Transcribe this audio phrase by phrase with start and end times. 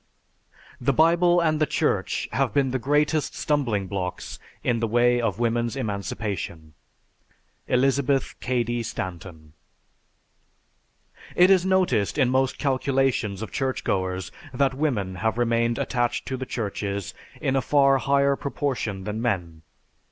[0.79, 5.37] The Bible and the Church have been the greatest stumbling blocks in the way of
[5.37, 6.73] women's emancipation.
[7.67, 9.53] ELIZABETH CADY STANTON.
[11.35, 16.47] It is noticed in most calculations of churchgoers that women have remained attached to the
[16.47, 19.61] churches in a far higher proportion than men.